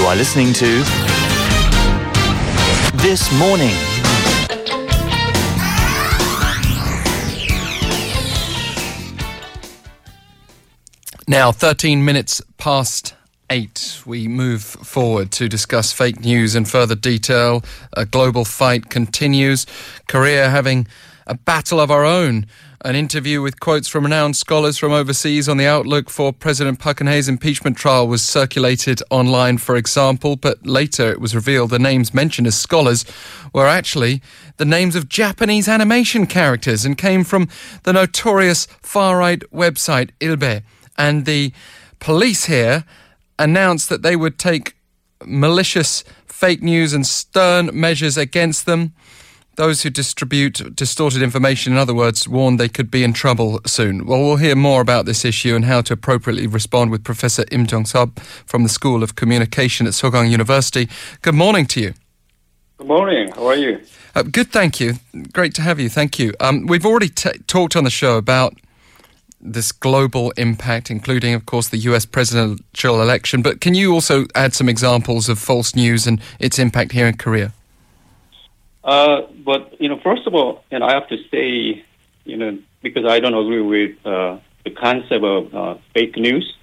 You 0.00 0.06
are 0.06 0.16
listening 0.16 0.54
to 0.54 0.82
This 3.02 3.30
Morning. 3.38 3.76
Now, 11.28 11.52
13 11.52 12.02
minutes 12.02 12.40
past 12.56 13.14
eight, 13.50 14.00
we 14.06 14.26
move 14.26 14.62
forward 14.62 15.32
to 15.32 15.50
discuss 15.50 15.92
fake 15.92 16.20
news 16.20 16.56
in 16.56 16.64
further 16.64 16.94
detail. 16.94 17.62
A 17.92 18.06
global 18.06 18.46
fight 18.46 18.88
continues. 18.88 19.66
Korea 20.08 20.48
having 20.48 20.86
a 21.30 21.34
battle 21.34 21.78
of 21.78 21.92
our 21.92 22.04
own. 22.04 22.44
An 22.84 22.96
interview 22.96 23.40
with 23.40 23.60
quotes 23.60 23.86
from 23.86 24.02
renowned 24.02 24.36
scholars 24.36 24.76
from 24.78 24.90
overseas 24.90 25.48
on 25.48 25.58
the 25.58 25.66
outlook 25.66 26.10
for 26.10 26.32
President 26.32 26.80
Park 26.80 26.98
Geun-hye's 26.98 27.28
impeachment 27.28 27.76
trial 27.76 28.08
was 28.08 28.20
circulated 28.20 29.00
online, 29.10 29.58
for 29.58 29.76
example, 29.76 30.34
but 30.34 30.66
later 30.66 31.08
it 31.08 31.20
was 31.20 31.32
revealed 31.32 31.70
the 31.70 31.78
names 31.78 32.12
mentioned 32.12 32.48
as 32.48 32.56
scholars 32.56 33.04
were 33.54 33.68
actually 33.68 34.20
the 34.56 34.64
names 34.64 34.96
of 34.96 35.08
Japanese 35.08 35.68
animation 35.68 36.26
characters 36.26 36.84
and 36.84 36.98
came 36.98 37.22
from 37.22 37.48
the 37.84 37.92
notorious 37.92 38.66
far-right 38.82 39.42
website 39.52 40.10
Ilbe. 40.20 40.64
And 40.98 41.26
the 41.26 41.52
police 42.00 42.46
here 42.46 42.84
announced 43.38 43.88
that 43.88 44.02
they 44.02 44.16
would 44.16 44.36
take 44.36 44.74
malicious 45.24 46.02
fake 46.26 46.60
news 46.60 46.92
and 46.92 47.06
stern 47.06 47.70
measures 47.72 48.16
against 48.16 48.66
them. 48.66 48.94
Those 49.60 49.82
who 49.82 49.90
distribute 49.90 50.74
distorted 50.74 51.20
information, 51.20 51.74
in 51.74 51.78
other 51.78 51.92
words, 51.92 52.26
warned 52.26 52.58
they 52.58 52.66
could 52.66 52.90
be 52.90 53.04
in 53.04 53.12
trouble 53.12 53.60
soon. 53.66 54.06
Well, 54.06 54.20
we'll 54.20 54.36
hear 54.36 54.56
more 54.56 54.80
about 54.80 55.04
this 55.04 55.22
issue 55.22 55.54
and 55.54 55.66
how 55.66 55.82
to 55.82 55.92
appropriately 55.92 56.46
respond 56.46 56.90
with 56.90 57.04
Professor 57.04 57.44
Im 57.50 57.66
Jong 57.66 57.84
Sub 57.84 58.18
from 58.46 58.62
the 58.62 58.70
School 58.70 59.02
of 59.02 59.16
Communication 59.16 59.86
at 59.86 59.92
Sogang 59.92 60.30
University. 60.30 60.88
Good 61.20 61.34
morning 61.34 61.66
to 61.66 61.80
you. 61.82 61.92
Good 62.78 62.86
morning. 62.86 63.32
How 63.32 63.48
are 63.48 63.54
you? 63.54 63.82
Uh, 64.14 64.22
good, 64.22 64.50
thank 64.50 64.80
you. 64.80 64.94
Great 65.30 65.52
to 65.56 65.60
have 65.60 65.78
you. 65.78 65.90
Thank 65.90 66.18
you. 66.18 66.32
Um, 66.40 66.66
we've 66.66 66.86
already 66.86 67.10
t- 67.10 67.40
talked 67.46 67.76
on 67.76 67.84
the 67.84 67.90
show 67.90 68.16
about 68.16 68.54
this 69.42 69.72
global 69.72 70.30
impact, 70.38 70.90
including, 70.90 71.34
of 71.34 71.44
course, 71.44 71.68
the 71.68 71.76
US 71.90 72.06
presidential 72.06 73.02
election. 73.02 73.42
But 73.42 73.60
can 73.60 73.74
you 73.74 73.92
also 73.92 74.24
add 74.34 74.54
some 74.54 74.70
examples 74.70 75.28
of 75.28 75.38
false 75.38 75.76
news 75.76 76.06
and 76.06 76.18
its 76.38 76.58
impact 76.58 76.92
here 76.92 77.06
in 77.06 77.18
Korea? 77.18 77.52
Uh, 78.82 79.22
but 79.44 79.80
you 79.80 79.88
know, 79.88 80.00
first 80.02 80.26
of 80.26 80.34
all, 80.34 80.64
and 80.70 80.82
I 80.82 80.92
have 80.94 81.08
to 81.08 81.16
say, 81.30 81.84
you 82.24 82.36
know, 82.36 82.58
because 82.82 83.04
I 83.06 83.20
don't 83.20 83.34
agree 83.34 83.62
with 83.62 84.06
uh, 84.06 84.38
the 84.64 84.70
concept 84.70 85.24
of 85.24 85.54
uh, 85.54 85.74
fake 85.94 86.16
news. 86.16 86.54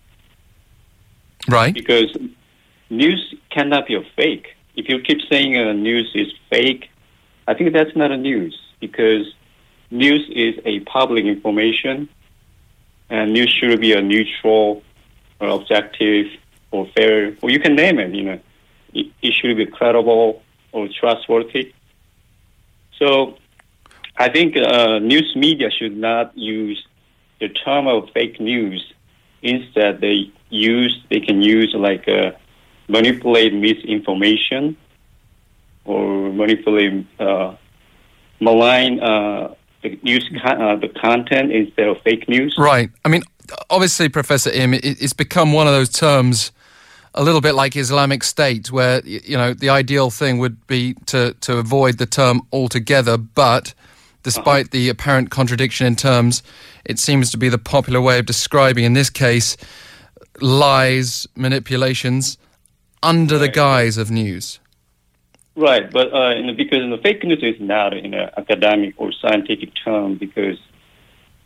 Right. 1.48 1.74
Because 1.74 2.16
news 2.90 3.36
cannot 3.50 3.88
be 3.88 3.96
a 3.96 4.02
fake. 4.16 4.48
If 4.76 4.90
you 4.90 5.00
keep 5.02 5.20
saying 5.30 5.56
a 5.56 5.74
news 5.74 6.12
is 6.14 6.28
fake, 6.50 6.90
I 7.48 7.54
think 7.54 7.74
that's 7.74 7.96
not 7.96 8.12
a 8.12 8.18
news 8.18 8.60
because 8.80 9.34
news 9.90 10.28
is 10.30 10.56
a 10.66 10.82
public 10.82 11.26
information, 11.26 12.10
and 13.10 13.34
news 13.34 13.50
should 13.50 13.80
be 13.80 13.94
a 13.94 14.02
neutral 14.02 14.84
or 15.40 15.48
objective 15.50 16.28
or 16.72 16.88
fair, 16.96 17.38
or 17.42 17.50
you 17.50 17.60
can 17.60 17.76
name 17.76 18.00
it. 18.00 18.14
You 18.14 18.24
know, 18.24 18.40
it, 18.94 19.08
it 19.22 19.34
should 19.34 19.56
be 19.56 19.66
credible 19.66 20.44
or 20.72 20.88
trustworthy. 21.00 21.74
So 23.00 23.38
I 24.18 24.30
think 24.30 24.58
uh, 24.58 25.00
news 25.00 25.34
media 25.36 25.70
should 25.70 25.96
not 25.96 26.36
use 26.38 26.86
the 27.40 27.50
term 27.50 27.88
of 27.88 28.10
fake 28.14 28.40
news. 28.40 28.94
Instead, 29.42 30.02
they 30.02 30.32
use 30.50 31.04
they 31.10 31.20
can 31.20 31.42
use 31.42 31.74
like 31.78 32.08
uh, 32.08 32.32
manipulate 32.88 33.54
misinformation 33.54 34.76
or 35.86 36.34
manipulate 36.34 37.06
uh, 37.20 37.56
malign 38.40 39.00
uh, 39.00 39.54
the 39.84 40.00
news 40.02 40.28
con- 40.42 40.62
uh, 40.62 40.76
the 40.76 40.90
content 40.90 41.52
instead 41.52 41.88
of 41.88 42.02
fake 42.02 42.28
news. 42.28 42.56
Right. 42.58 42.90
I 43.06 43.10
mean, 43.10 43.22
obviously, 43.70 44.10
Professor 44.10 44.50
Im, 44.50 44.74
it's 44.74 45.14
become 45.14 45.54
one 45.54 45.68
of 45.68 45.74
those 45.74 45.90
terms 45.90 46.52
a 47.14 47.24
little 47.24 47.42
bit 47.42 47.56
like 47.56 47.76
Islamic 47.76 48.24
State, 48.24 48.72
where 48.72 49.02
you 49.06 49.38
know 49.38 49.54
the 49.54 49.70
ideal 49.70 50.10
thing 50.10 50.38
would 50.40 50.66
be 50.68 50.94
to 51.08 51.34
to 51.42 51.58
avoid 51.58 51.98
the 51.98 52.06
term 52.06 52.42
altogether, 52.52 53.18
but 53.18 53.74
despite 54.24 54.66
uh-huh. 54.66 54.74
the 54.74 54.90
apparent 54.90 55.30
contradiction 55.30 55.88
in 55.88 55.96
terms, 55.96 56.44
it 56.84 57.00
seems 57.00 57.32
to 57.32 57.38
be 57.38 57.50
the 57.50 57.58
popular 57.58 58.02
way 58.02 58.20
of 58.20 58.26
describing, 58.26 58.84
in 58.84 58.94
this 58.94 59.10
case, 59.10 59.56
lies, 60.42 61.28
manipulations 61.36 62.38
under 63.02 63.36
right. 63.36 63.42
the 63.42 63.48
guise 63.48 63.98
of 63.98 64.12
news. 64.12 64.60
Right, 65.56 65.90
but 65.90 66.14
uh, 66.14 66.36
in 66.36 66.48
the, 66.48 66.54
because 66.54 66.84
in 66.84 66.92
the 66.92 66.98
fake 66.98 67.24
news 67.24 67.42
is 67.42 67.60
not 67.60 67.96
in 67.96 68.14
an 68.14 68.30
academic 68.38 68.96
or 68.98 69.12
scientific 69.14 69.70
term 69.84 70.16
because 70.16 70.60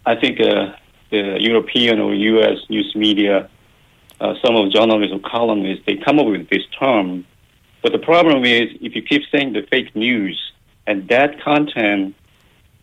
I 0.05 0.15
think 0.15 0.39
uh, 0.41 0.73
the 1.11 1.37
European 1.39 1.99
or 1.99 2.15
U.S. 2.15 2.57
news 2.67 2.93
media 2.95 3.49
uh, 4.21 4.35
some 4.45 4.55
of 4.55 4.71
journalists 4.71 5.13
or 5.13 5.19
columnists, 5.19 5.83
they 5.87 5.97
come 5.97 6.19
up 6.19 6.27
with 6.27 6.47
this 6.49 6.63
term. 6.79 7.25
But 7.81 7.91
the 7.91 7.97
problem 7.97 8.45
is 8.45 8.69
if 8.79 8.95
you 8.95 9.01
keep 9.01 9.23
saying 9.31 9.53
the 9.53 9.63
fake 9.63 9.95
news 9.95 10.39
and 10.85 11.07
that 11.09 11.41
content 11.41 12.15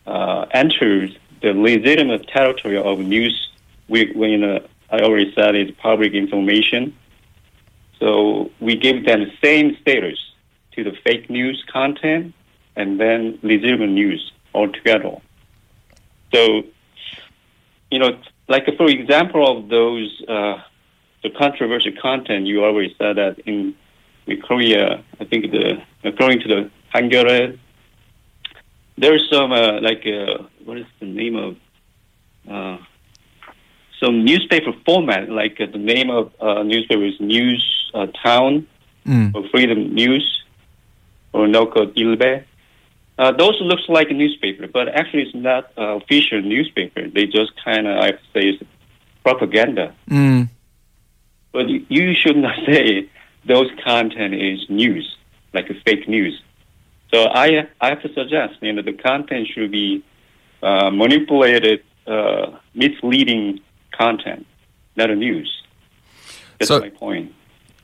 uh, 0.04 0.46
enters 0.50 1.16
the 1.40 1.52
legitimate 1.52 2.26
territory 2.26 2.76
of 2.76 2.98
news, 2.98 3.50
we, 3.88 4.10
when 4.16 4.42
uh, 4.42 4.66
I 4.90 4.98
already 4.98 5.32
said 5.34 5.54
it's 5.54 5.70
public 5.80 6.12
information. 6.12 6.96
So 8.00 8.50
we 8.58 8.74
give 8.76 9.06
them 9.06 9.20
the 9.20 9.32
same 9.42 9.76
status 9.80 10.18
to 10.72 10.82
the 10.82 10.96
fake 11.04 11.30
news 11.30 11.64
content 11.72 12.34
and 12.74 12.98
then 12.98 13.38
legitimate 13.42 13.90
news 13.90 14.32
altogether. 14.54 15.18
So, 16.34 16.64
you 17.92 18.00
know, 18.00 18.18
like 18.48 18.66
for 18.76 18.88
example 18.88 19.46
of 19.46 19.68
those 19.68 20.22
uh, 20.28 20.62
the 21.22 21.30
controversial 21.30 21.92
content, 22.00 22.46
you 22.46 22.64
always 22.64 22.90
said 22.98 23.16
that 23.16 23.38
in, 23.40 23.74
in 24.26 24.40
Korea, 24.40 25.02
I 25.20 25.24
think 25.24 25.50
the 25.50 25.82
according 26.04 26.40
to 26.40 26.48
the 26.48 26.70
Hangul, 26.94 27.58
there's 28.96 29.28
some 29.30 29.52
uh, 29.52 29.80
like 29.80 30.06
uh, 30.06 30.44
what 30.64 30.78
is 30.78 30.86
the 31.00 31.06
name 31.06 31.36
of 31.36 31.56
uh, 32.50 32.78
some 34.00 34.24
newspaper 34.24 34.72
format, 34.84 35.28
like 35.28 35.60
uh, 35.60 35.66
the 35.66 35.78
name 35.78 36.10
of 36.10 36.32
uh, 36.40 36.62
newspaper 36.62 37.04
is 37.04 37.18
News 37.20 37.90
uh, 37.94 38.06
Town 38.22 38.66
mm. 39.06 39.34
or 39.34 39.48
Freedom 39.48 39.94
News 39.94 40.42
or 41.32 41.46
Noko 41.48 41.86
Ilbe. 41.86 42.44
Uh, 43.18 43.32
those 43.32 43.56
looks 43.60 43.82
like 43.88 44.10
a 44.10 44.14
newspaper, 44.14 44.68
but 44.68 44.88
actually 44.88 45.22
it's 45.22 45.34
not 45.34 45.72
uh, 45.76 45.96
official 45.96 46.40
newspaper. 46.40 47.08
They 47.08 47.26
just 47.26 47.52
kind 47.64 47.88
of, 47.88 47.98
I 47.98 48.12
say, 48.32 48.50
it's 48.50 48.62
propaganda. 49.24 49.92
Mm. 50.08 50.48
But 51.58 51.68
you 51.68 52.14
should 52.14 52.36
not 52.36 52.54
say 52.66 53.10
those 53.44 53.68
content 53.82 54.32
is 54.32 54.64
news, 54.68 55.16
like 55.52 55.66
fake 55.84 56.08
news. 56.08 56.40
So 57.12 57.24
I 57.24 57.66
I 57.80 57.88
have 57.88 58.00
to 58.02 58.14
suggest 58.14 58.54
you 58.60 58.72
know 58.72 58.82
the 58.82 58.92
content 58.92 59.48
should 59.52 59.72
be 59.72 60.04
uh, 60.62 60.90
manipulated, 60.90 61.82
uh, 62.06 62.52
misleading 62.74 63.60
content, 63.90 64.46
not 64.94 65.10
a 65.10 65.16
news. 65.16 65.50
That's 66.60 66.68
so, 66.68 66.78
my 66.78 66.90
point. 66.90 67.34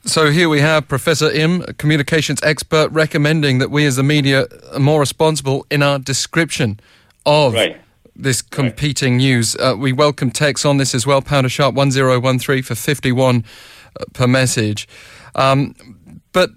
So 0.04 0.30
here 0.30 0.48
we 0.48 0.60
have 0.60 0.86
Professor 0.86 1.28
Im, 1.28 1.62
a 1.62 1.72
communications 1.72 2.40
expert, 2.44 2.92
recommending 2.92 3.58
that 3.58 3.72
we 3.72 3.86
as 3.86 3.96
the 3.96 4.04
media 4.04 4.46
are 4.72 4.78
more 4.78 5.00
responsible 5.00 5.66
in 5.68 5.82
our 5.82 5.98
description 5.98 6.78
of 7.26 7.54
right 7.54 7.83
this 8.16 8.42
competing 8.42 9.16
news. 9.16 9.56
Uh, 9.56 9.74
we 9.78 9.92
welcome 9.92 10.30
text 10.30 10.64
on 10.64 10.76
this 10.76 10.94
as 10.94 11.06
well, 11.06 11.20
pounder 11.22 11.48
sharp 11.48 11.74
1013 11.74 12.62
for 12.62 12.74
51 12.74 13.44
uh, 14.00 14.04
per 14.12 14.26
message. 14.26 14.88
Um, 15.34 15.74
but, 16.32 16.50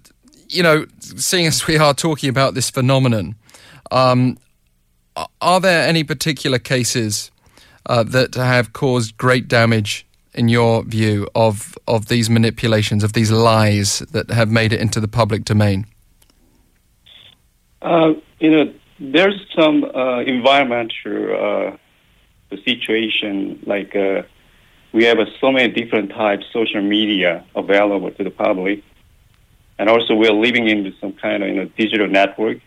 you 0.49 0.61
know, 0.61 0.85
seeing 0.99 1.47
as 1.47 1.65
we 1.67 1.77
are 1.77 1.93
talking 1.93 2.29
about 2.29 2.53
this 2.53 2.69
phenomenon, 2.69 3.35
um, 3.91 4.37
are 5.41 5.59
there 5.59 5.87
any 5.87 6.03
particular 6.03 6.59
cases 6.59 7.31
uh, 7.87 8.03
that 8.03 8.35
have 8.35 8.73
caused 8.73 9.17
great 9.17 9.47
damage 9.47 10.05
in 10.33 10.47
your 10.49 10.83
view 10.83 11.27
of 11.33 11.75
of 11.87 12.07
these 12.07 12.29
manipulations 12.29 13.03
of 13.03 13.13
these 13.13 13.31
lies 13.31 13.99
that 14.11 14.29
have 14.29 14.51
made 14.51 14.71
it 14.71 14.79
into 14.79 14.99
the 14.99 15.07
public 15.07 15.43
domain? 15.43 15.85
Uh, 17.81 18.13
you 18.39 18.51
know, 18.51 18.73
there's 18.99 19.39
some 19.55 19.83
uh, 19.83 20.19
environmental 20.21 21.75
uh, 22.51 22.55
situation 22.65 23.61
like 23.65 23.95
uh, 23.95 24.23
we 24.93 25.03
have 25.03 25.17
so 25.39 25.51
many 25.51 25.71
different 25.71 26.09
types 26.11 26.45
of 26.45 26.51
social 26.51 26.81
media 26.81 27.45
available 27.55 28.11
to 28.11 28.23
the 28.23 28.31
public, 28.31 28.83
and 29.77 29.89
also 29.89 30.15
we're 30.15 30.31
living 30.31 30.67
in 30.67 30.93
some 30.99 31.13
kind 31.13 31.43
of 31.43 31.49
you 31.49 31.55
know 31.55 31.65
digital 31.77 32.07
network, 32.07 32.59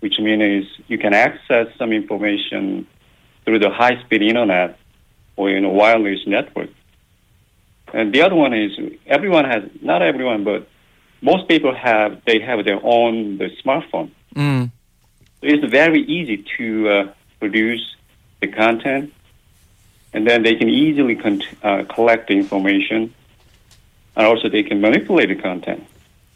which 0.00 0.18
means 0.18 0.66
you 0.86 0.98
can 0.98 1.12
access 1.12 1.66
some 1.76 1.92
information 1.92 2.86
through 3.44 3.58
the 3.58 3.70
high-speed 3.70 4.22
internet 4.22 4.78
or 5.36 5.50
you 5.50 5.60
know 5.60 5.70
wireless 5.70 6.20
network. 6.26 6.70
And 7.92 8.12
the 8.14 8.22
other 8.22 8.34
one 8.34 8.54
is 8.54 8.72
everyone 9.06 9.44
has 9.44 9.64
not 9.82 10.02
everyone, 10.02 10.44
but 10.44 10.68
most 11.20 11.48
people 11.48 11.74
have 11.74 12.22
they 12.26 12.40
have 12.40 12.64
their 12.64 12.80
own 12.82 13.38
the 13.38 13.50
smartphone. 13.64 14.10
Mm. 14.34 14.70
It's 15.46 15.64
very 15.64 16.02
easy 16.02 16.44
to 16.58 16.88
uh, 16.88 17.12
produce 17.38 17.94
the 18.40 18.48
content, 18.48 19.12
and 20.12 20.26
then 20.26 20.42
they 20.42 20.56
can 20.56 20.68
easily 20.68 21.14
con- 21.14 21.42
uh, 21.62 21.84
collect 21.84 22.28
the 22.28 22.34
information, 22.34 23.14
and 24.16 24.26
also 24.26 24.48
they 24.48 24.62
can 24.62 24.80
manipulate 24.80 25.28
the 25.28 25.36
content 25.36 25.86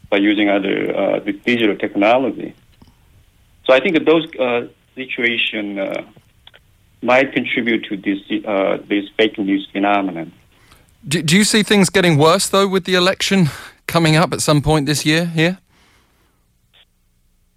by 0.09 0.17
using 0.17 0.49
other 0.49 0.95
uh, 0.95 1.19
digital 1.19 1.75
technology. 1.75 2.53
So 3.65 3.73
I 3.73 3.79
think 3.79 3.93
that 3.95 4.05
those 4.05 4.25
uh, 4.35 4.67
situations 4.95 5.79
uh, 5.79 6.03
might 7.01 7.33
contribute 7.33 7.83
to 7.89 7.97
this 7.97 8.19
uh, 8.45 8.77
this 8.87 9.05
fake 9.17 9.37
news 9.37 9.67
phenomenon. 9.71 10.31
Do, 11.07 11.21
do 11.21 11.35
you 11.35 11.43
see 11.43 11.63
things 11.63 11.89
getting 11.89 12.17
worse 12.17 12.47
though 12.49 12.67
with 12.67 12.85
the 12.85 12.95
election 12.95 13.49
coming 13.87 14.15
up 14.15 14.33
at 14.33 14.41
some 14.41 14.61
point 14.61 14.85
this 14.85 15.05
year 15.05 15.25
here? 15.25 15.57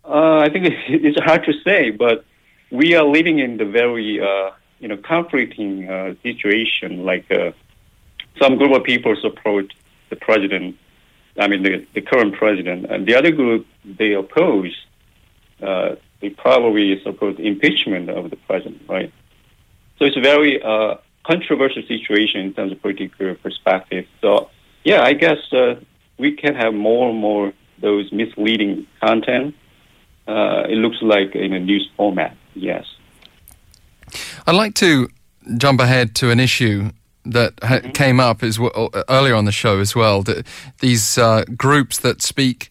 Uh, 0.04 0.38
I 0.38 0.50
think 0.50 0.66
it's 0.88 1.18
hard 1.24 1.44
to 1.44 1.52
say, 1.64 1.90
but 1.90 2.24
we 2.70 2.94
are 2.94 3.04
living 3.04 3.38
in 3.38 3.56
the 3.56 3.64
very 3.64 4.20
uh, 4.20 4.50
you 4.78 4.88
know 4.88 4.96
conflicting 4.96 5.88
uh, 5.88 6.14
situation. 6.22 7.04
Like 7.04 7.30
uh, 7.30 7.52
some 8.40 8.56
group 8.56 8.72
of 8.72 8.84
people 8.84 9.16
support 9.20 9.72
the 10.10 10.16
president, 10.16 10.76
I 11.38 11.48
mean 11.48 11.62
the, 11.62 11.86
the 11.94 12.02
current 12.02 12.34
president, 12.34 12.86
and 12.90 13.06
the 13.06 13.14
other 13.16 13.30
group 13.30 13.66
they 13.84 14.12
oppose. 14.12 14.74
Uh, 15.62 15.96
they 16.20 16.30
probably 16.30 17.00
support 17.02 17.38
impeachment 17.38 18.10
of 18.10 18.30
the 18.30 18.36
president, 18.36 18.82
right? 18.88 19.12
So 19.98 20.04
it's 20.06 20.16
a 20.16 20.20
very 20.20 20.62
uh, 20.62 20.96
controversial 21.22 21.82
situation 21.86 22.40
in 22.40 22.54
terms 22.54 22.72
of 22.72 22.82
political 22.82 23.34
perspective. 23.36 24.06
So 24.20 24.50
yeah, 24.84 25.02
I 25.02 25.12
guess 25.12 25.38
we 26.18 26.32
can 26.32 26.54
have 26.54 26.74
more 26.74 27.10
and 27.10 27.18
more 27.18 27.52
those 27.80 28.10
misleading 28.12 28.86
content. 29.00 29.54
Uh, 30.26 30.64
it 30.68 30.76
looks 30.76 30.98
like 31.02 31.34
in 31.34 31.52
a 31.52 31.60
news 31.60 31.88
format. 31.96 32.36
Yes. 32.54 32.86
I'd 34.46 34.54
like 34.54 34.74
to 34.76 35.08
jump 35.58 35.80
ahead 35.80 36.14
to 36.16 36.30
an 36.30 36.40
issue 36.40 36.90
that 37.24 37.54
ha- 37.62 37.76
mm-hmm. 37.76 37.90
came 37.90 38.20
up 38.20 38.42
as 38.42 38.58
well, 38.58 38.90
earlier 39.08 39.34
on 39.34 39.44
the 39.44 39.52
show 39.52 39.80
as 39.80 39.94
well. 39.94 40.22
That 40.22 40.46
these 40.80 41.18
uh, 41.18 41.44
groups 41.56 41.98
that 42.00 42.22
speak 42.22 42.70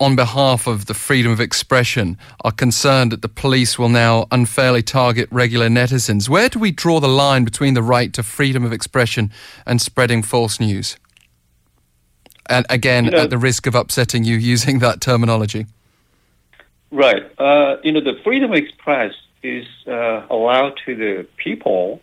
on 0.00 0.16
behalf 0.16 0.66
of 0.66 0.86
the 0.86 0.94
freedom 0.94 1.30
of 1.30 1.40
expression 1.40 2.18
are 2.44 2.50
concerned 2.50 3.12
that 3.12 3.22
the 3.22 3.28
police 3.28 3.78
will 3.78 3.88
now 3.88 4.26
unfairly 4.32 4.82
target 4.82 5.28
regular 5.30 5.68
netizens. 5.68 6.28
Where 6.28 6.48
do 6.48 6.58
we 6.58 6.72
draw 6.72 6.98
the 6.98 7.08
line 7.08 7.44
between 7.44 7.74
the 7.74 7.82
right 7.82 8.12
to 8.14 8.22
freedom 8.24 8.64
of 8.64 8.72
expression 8.72 9.30
and 9.64 9.80
spreading 9.80 10.22
false 10.22 10.58
news? 10.58 10.96
And 12.46 12.66
again, 12.68 13.04
you 13.04 13.10
know, 13.12 13.18
at 13.18 13.30
the 13.30 13.38
risk 13.38 13.68
of 13.68 13.76
upsetting 13.76 14.24
you 14.24 14.36
using 14.36 14.80
that 14.80 15.00
terminology. 15.00 15.66
Right. 16.92 17.22
Uh, 17.38 17.76
you 17.82 17.92
know, 17.92 18.02
the 18.02 18.20
freedom 18.22 18.52
of 18.52 18.58
express 18.58 19.14
is 19.42 19.66
uh, 19.88 20.26
allowed 20.28 20.74
to 20.84 20.94
the 20.94 21.26
people. 21.42 22.02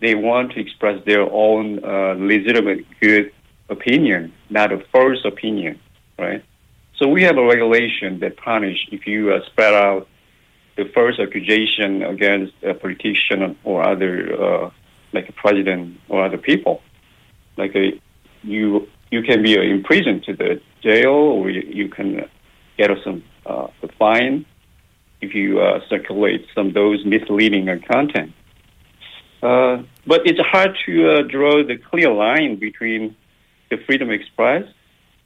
They 0.00 0.14
want 0.14 0.52
to 0.52 0.60
express 0.60 1.04
their 1.04 1.22
own 1.22 1.84
uh, 1.84 2.14
legitimate 2.16 2.86
good 3.00 3.32
opinion, 3.68 4.32
not 4.48 4.72
a 4.72 4.78
false 4.92 5.24
opinion, 5.24 5.80
right? 6.16 6.44
So 6.96 7.08
we 7.08 7.24
have 7.24 7.38
a 7.38 7.44
regulation 7.44 8.20
that 8.20 8.36
punish 8.36 8.78
if 8.92 9.04
you 9.06 9.32
uh, 9.32 9.44
spread 9.46 9.74
out 9.74 10.06
the 10.76 10.84
first 10.94 11.18
accusation 11.18 12.02
against 12.02 12.54
a 12.62 12.74
politician 12.74 13.58
or 13.64 13.86
other, 13.86 14.40
uh, 14.40 14.70
like 15.12 15.28
a 15.28 15.32
president 15.32 15.98
or 16.08 16.24
other 16.24 16.38
people. 16.38 16.82
Like 17.56 17.74
a, 17.74 18.00
you, 18.42 18.88
you 19.10 19.22
can 19.22 19.42
be 19.42 19.58
uh, 19.58 19.62
imprisoned 19.62 20.22
to 20.24 20.36
the 20.36 20.60
jail, 20.82 21.08
or 21.08 21.50
you, 21.50 21.62
you 21.62 21.88
can 21.88 22.28
get 22.78 22.90
some 23.04 23.24
uh, 23.46 23.68
fine 23.98 24.46
if 25.20 25.34
you 25.34 25.60
uh, 25.60 25.80
circulate 25.88 26.46
some 26.54 26.68
of 26.68 26.74
those 26.74 27.04
misleading 27.04 27.66
content. 27.90 28.32
Uh, 29.42 29.82
but 30.06 30.20
it's 30.26 30.40
hard 30.40 30.76
to 30.86 31.10
uh, 31.10 31.22
draw 31.22 31.64
the 31.66 31.76
clear 31.76 32.12
line 32.12 32.58
between 32.58 33.16
the 33.70 33.76
freedom 33.86 34.08
of 34.08 34.14
express 34.14 34.64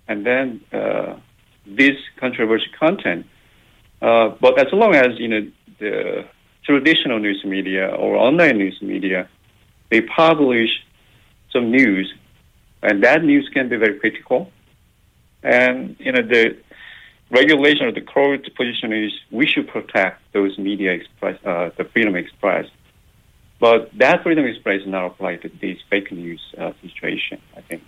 and 0.07 0.25
then 0.25 0.61
uh, 0.73 1.17
this 1.67 1.97
controversial 2.19 2.69
content. 2.79 3.27
Uh, 4.03 4.29
but 4.41 4.59
as 4.59 4.73
long 4.73 4.95
as 4.95 5.19
you 5.19 5.29
know 5.29 5.51
the 5.79 6.25
traditional 6.65 7.19
news 7.19 7.43
media 7.45 7.89
or 7.89 8.17
online 8.17 8.59
news 8.59 8.79
media, 8.83 9.29
they 9.91 10.01
publish 10.03 10.71
some 11.53 11.71
news, 11.71 12.13
and 12.83 13.03
that 13.03 13.25
news 13.25 13.49
can 13.53 13.69
be 13.69 13.77
very 13.77 13.99
critical. 13.99 14.51
And 15.43 15.97
you 15.99 16.13
know 16.13 16.23
the 16.23 16.57
regulation 17.31 17.87
of 17.87 17.95
the 17.95 18.01
court 18.01 18.49
position 18.55 18.93
is 18.93 19.13
we 19.31 19.47
should 19.47 19.69
protect 19.69 20.21
those 20.33 20.59
media 20.59 20.93
express 20.93 21.39
uh, 21.45 21.71
the 21.77 21.85
freedom 21.85 22.15
of 22.15 22.25
express. 22.25 22.67
But 23.61 23.91
that 23.99 24.23
freedom 24.23 24.45
of 24.45 24.51
express 24.51 24.83
is 24.83 24.87
not 24.87 25.07
applied 25.07 25.43
to 25.43 25.49
this 25.61 25.79
fake 25.89 26.13
news 26.13 26.41
uh, 26.59 26.73
situation. 26.83 27.41
I 27.57 27.61
think. 27.63 27.83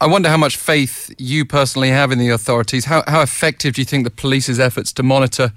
I 0.00 0.06
wonder 0.06 0.28
how 0.28 0.36
much 0.36 0.56
faith 0.56 1.12
you 1.18 1.44
personally 1.44 1.90
have 1.90 2.12
in 2.12 2.18
the 2.18 2.28
authorities. 2.28 2.84
How, 2.84 3.02
how 3.08 3.20
effective 3.20 3.74
do 3.74 3.80
you 3.80 3.84
think 3.84 4.04
the 4.04 4.10
police's 4.10 4.60
efforts 4.60 4.92
to 4.92 5.02
monitor 5.02 5.52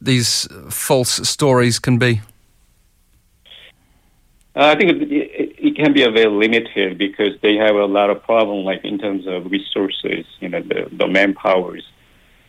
these 0.00 0.48
false 0.68 1.28
stories 1.28 1.78
can 1.78 1.98
be? 1.98 2.20
Uh, 4.56 4.74
I 4.74 4.74
think 4.74 4.90
it, 5.76 5.82
can 5.82 5.92
be 5.92 6.02
a 6.02 6.10
very 6.10 6.30
limited 6.30 6.98
because 6.98 7.38
they 7.42 7.56
have 7.56 7.76
a 7.76 7.84
lot 7.84 8.10
of 8.10 8.22
problem, 8.22 8.64
like 8.64 8.84
in 8.84 8.98
terms 8.98 9.26
of 9.26 9.50
resources, 9.50 10.24
you 10.40 10.48
know, 10.48 10.62
the, 10.62 10.88
the 10.92 11.06
manpowers, 11.06 11.82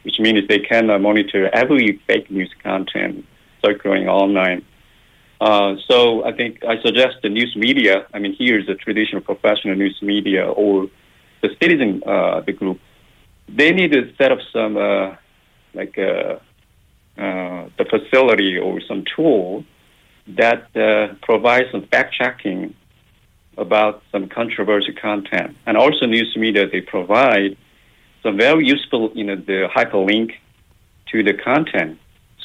which 0.03 0.19
means 0.19 0.47
they 0.47 0.59
cannot 0.59 1.01
monitor 1.01 1.49
every 1.53 2.01
fake 2.07 2.31
news 2.31 2.53
content 2.63 3.25
circulating 3.63 4.07
online. 4.07 4.65
Uh, 5.39 5.75
so 5.87 6.25
I 6.25 6.31
think 6.31 6.63
I 6.65 6.81
suggest 6.81 7.17
the 7.21 7.29
news 7.29 7.55
media. 7.55 8.07
I 8.13 8.19
mean, 8.19 8.33
here 8.33 8.59
is 8.59 8.65
the 8.65 8.75
traditional 8.75 9.21
professional 9.21 9.75
news 9.75 9.99
media 10.01 10.47
or 10.47 10.87
the 11.41 11.49
citizen 11.61 12.01
uh, 12.05 12.41
the 12.41 12.53
group. 12.53 12.79
They 13.47 13.71
need 13.71 13.91
to 13.91 14.13
set 14.17 14.31
up 14.31 14.39
some 14.51 14.77
uh, 14.77 15.15
like 15.73 15.97
uh, 15.97 16.39
uh, 17.21 17.69
the 17.77 17.85
facility 17.89 18.57
or 18.57 18.81
some 18.81 19.03
tool 19.15 19.63
that 20.29 20.75
uh, 20.75 21.13
provides 21.21 21.71
some 21.71 21.83
fact 21.87 22.15
checking 22.15 22.73
about 23.57 24.03
some 24.11 24.29
controversial 24.29 24.93
content, 25.01 25.55
and 25.65 25.77
also 25.77 26.05
news 26.05 26.35
media 26.37 26.67
they 26.69 26.81
provide 26.81 27.57
some 28.23 28.37
very 28.37 28.65
useful, 28.65 29.11
you 29.13 29.23
know, 29.23 29.35
the 29.35 29.67
hyperlink 29.73 30.33
to 31.11 31.23
the 31.23 31.33
content, 31.33 31.99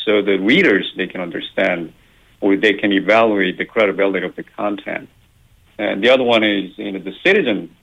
so 0.05 0.23
the 0.23 0.39
readers 0.39 0.93
they 0.97 1.07
can 1.07 1.21
understand 1.21 1.93
or 2.41 2.57
they 2.57 2.75
can 2.75 2.93
evaluate 2.93 3.57
the 3.59 3.65
credibility 3.65 4.27
of 4.27 4.35
the 4.37 4.43
content. 4.43 5.09
And 5.79 6.03
the 6.03 6.11
other 6.11 6.25
one 6.25 6.45
is, 6.45 6.77
you 6.77 6.93
know, 6.93 6.99
the 6.99 7.15
citizen, 7.25 7.75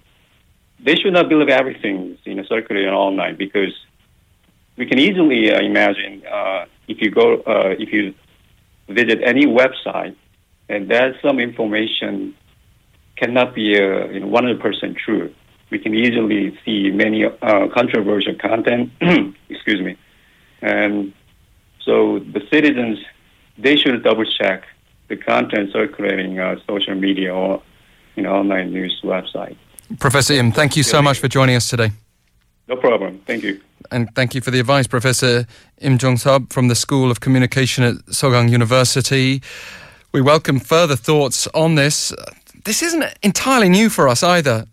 they 0.80 0.96
should 0.96 1.14
not 1.14 1.30
believe 1.30 1.50
everything, 1.50 2.18
you 2.24 2.36
know, 2.36 2.44
circulating 2.44 2.90
online 2.90 3.36
because 3.36 3.74
we 4.78 4.86
can 4.86 5.00
easily 5.00 5.52
uh, 5.52 5.60
imagine 5.60 6.24
uh, 6.26 6.66
if 6.88 7.02
you 7.02 7.10
go, 7.12 7.42
uh, 7.42 7.76
if 7.78 7.92
you 7.92 8.14
visit 8.88 9.20
any 9.24 9.46
website 9.46 10.16
and 10.68 10.90
there's 10.90 11.16
some 11.22 11.40
information 11.40 12.36
cannot 13.20 13.54
be 13.54 13.76
uh, 13.76 14.08
you 14.08 14.20
know, 14.22 14.28
100% 14.28 14.98
true. 14.98 15.34
We 15.70 15.80
can 15.80 15.94
easily 15.94 16.58
see 16.66 16.90
many 16.92 17.26
uh, 17.26 17.68
controversial 17.74 18.36
content, 18.36 18.92
excuse 19.50 19.82
me. 19.82 19.98
And 20.62 21.14
so 21.82 22.20
the 22.20 22.42
citizens 22.52 23.00
they 23.58 23.76
should 23.76 24.04
double 24.04 24.26
check 24.26 24.64
the 25.10 25.18
content 25.18 25.72
circulating 25.74 26.40
uh, 26.40 26.56
social 26.68 26.96
media 26.96 27.34
or 27.34 27.62
you 28.16 28.24
know, 28.24 28.34
online 28.34 28.72
news 28.72 29.02
website. 29.04 29.58
Professor 30.00 30.34
Im, 30.34 30.52
thank 30.52 30.78
you 30.78 30.84
so 30.84 31.02
much 31.02 31.20
for 31.20 31.28
joining 31.28 31.56
us 31.56 31.70
today. 31.70 31.92
No 32.68 32.76
problem. 32.76 33.20
Thank 33.26 33.44
you. 33.44 33.60
And 33.92 34.14
thank 34.14 34.36
you 34.36 34.42
for 34.42 34.52
the 34.52 34.60
advice, 34.60 34.88
Professor 34.88 35.48
Im 35.80 35.98
Jong 35.98 36.18
Sub 36.18 36.54
from 36.54 36.68
the 36.68 36.76
School 36.76 37.10
of 37.10 37.20
Communication 37.20 37.84
at 37.84 37.96
Sogang 38.12 38.50
University. 38.50 39.42
We 40.12 40.22
welcome 40.22 40.60
further 40.60 40.96
thoughts 40.96 41.48
on 41.54 41.76
this. 41.76 42.14
This 42.66 42.84
isn't 42.84 43.06
entirely 43.24 43.70
new 43.70 43.90
for 43.90 44.10
us 44.10 44.22
either. 44.22 44.66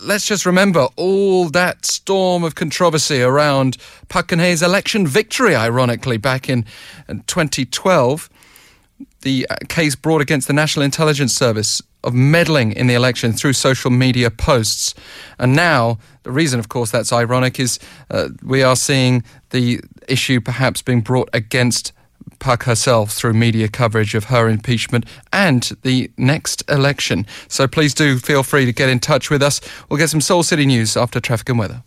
Let's 0.00 0.26
just 0.26 0.44
remember 0.44 0.88
all 0.96 1.48
that 1.50 1.86
storm 1.86 2.42
of 2.42 2.56
controversy 2.56 3.22
around 3.22 3.76
Park 4.08 4.28
Geun-hye's 4.28 4.62
election 4.62 5.06
victory, 5.06 5.54
ironically, 5.54 6.16
back 6.16 6.48
in 6.48 6.64
2012. 7.08 8.28
The 9.22 9.46
uh, 9.48 9.56
case 9.68 9.94
brought 9.94 10.20
against 10.20 10.48
the 10.48 10.52
National 10.52 10.84
Intelligence 10.84 11.32
Service 11.32 11.80
of 12.02 12.14
meddling 12.14 12.72
in 12.72 12.88
the 12.88 12.94
election 12.94 13.32
through 13.32 13.52
social 13.52 13.90
media 13.90 14.30
posts. 14.30 14.94
And 15.38 15.54
now, 15.54 15.98
the 16.24 16.32
reason, 16.32 16.58
of 16.58 16.68
course, 16.68 16.90
that's 16.90 17.12
ironic 17.12 17.60
is 17.60 17.78
uh, 18.10 18.30
we 18.42 18.62
are 18.62 18.76
seeing 18.76 19.22
the 19.50 19.80
issue 20.08 20.40
perhaps 20.40 20.82
being 20.82 21.02
brought 21.02 21.28
against 21.32 21.92
Park 22.38 22.64
herself 22.64 23.12
through 23.12 23.34
media 23.34 23.68
coverage 23.68 24.14
of 24.14 24.24
her 24.24 24.48
impeachment 24.48 25.04
and 25.32 25.76
the 25.82 26.10
next 26.16 26.62
election. 26.70 27.26
So 27.48 27.66
please 27.66 27.94
do 27.94 28.18
feel 28.18 28.42
free 28.42 28.64
to 28.64 28.72
get 28.72 28.88
in 28.88 29.00
touch 29.00 29.30
with 29.30 29.42
us. 29.42 29.60
We'll 29.88 29.98
get 29.98 30.10
some 30.10 30.20
Seoul 30.20 30.42
City 30.42 30.66
news 30.66 30.96
after 30.96 31.20
traffic 31.20 31.48
and 31.48 31.58
weather. 31.58 31.82